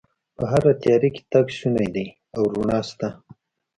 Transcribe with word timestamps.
په 0.37 0.43
هره 0.51 0.73
تیاره 0.81 1.09
کې 1.15 1.23
تګ 1.31 1.47
شونی 1.57 1.87
دی 1.95 2.07
او 2.35 2.41
رڼا 2.53 2.79
شته 2.89 3.07